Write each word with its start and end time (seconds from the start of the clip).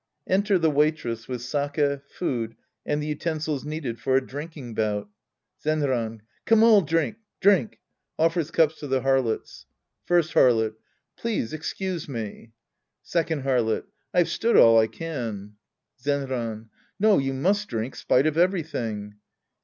{Enter 0.25 0.57
the 0.57 0.71
Waitress 0.71 1.27
with 1.27 1.43
sake, 1.43 2.01
food, 2.09 2.55
and 2.87 3.03
the 3.03 3.05
utensils 3.05 3.63
needed 3.63 3.99
for 3.99 4.15
a 4.15 4.25
drinking 4.25 4.73
bout.) 4.73 5.07
Zenran. 5.63 6.21
Come, 6.47 6.63
all 6.63 6.81
drink, 6.81 7.17
drink. 7.39 7.77
{Offers 8.17 8.49
cups 8.49 8.79
to 8.79 8.87
the 8.87 9.01
Harlots^ 9.01 9.65
First 10.07 10.33
Harlot. 10.33 10.73
Please 11.17 11.53
excuse 11.53 12.09
me. 12.09 12.51
Second 13.03 13.43
Harlot. 13.43 13.83
I've 14.11 14.29
stood 14.29 14.57
all 14.57 14.79
I 14.79 14.87
can. 14.87 15.57
Zenran. 16.01 16.69
No, 16.99 17.19
you 17.19 17.35
must 17.35 17.67
drink, 17.67 17.95
spite 17.95 18.25
of 18.25 18.39
everything. 18.39 19.17